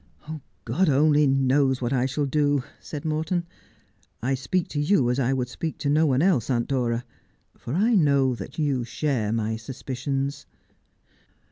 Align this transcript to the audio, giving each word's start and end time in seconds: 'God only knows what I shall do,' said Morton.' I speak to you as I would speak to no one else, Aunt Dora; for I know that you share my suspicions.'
'God 0.65 0.89
only 0.89 1.27
knows 1.27 1.79
what 1.79 1.93
I 1.93 2.07
shall 2.07 2.25
do,' 2.25 2.63
said 2.79 3.05
Morton.' 3.05 3.45
I 4.23 4.33
speak 4.33 4.67
to 4.69 4.79
you 4.79 5.11
as 5.11 5.19
I 5.19 5.31
would 5.31 5.47
speak 5.47 5.77
to 5.77 5.89
no 5.91 6.07
one 6.07 6.23
else, 6.23 6.49
Aunt 6.49 6.67
Dora; 6.67 7.05
for 7.55 7.75
I 7.75 7.93
know 7.93 8.33
that 8.33 8.57
you 8.57 8.83
share 8.83 9.31
my 9.31 9.57
suspicions.' 9.57 10.47